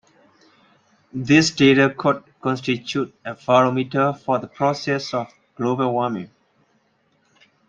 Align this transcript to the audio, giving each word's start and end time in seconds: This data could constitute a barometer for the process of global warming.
This 1.13 1.51
data 1.51 1.93
could 1.95 2.23
constitute 2.41 3.13
a 3.23 3.35
barometer 3.35 4.13
for 4.13 4.39
the 4.39 4.47
process 4.47 5.13
of 5.13 5.31
global 5.55 5.91
warming. 5.93 6.31